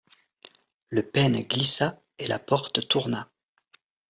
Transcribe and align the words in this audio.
Le 0.89 1.03
pêne 1.03 1.43
glissa 1.43 2.01
et 2.17 2.25
la 2.25 2.39
porte 2.39 2.87
tourna. 2.87 3.29